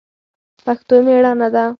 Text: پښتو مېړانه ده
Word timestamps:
پښتو 0.65 0.95
مېړانه 1.05 1.47
ده 1.55 1.63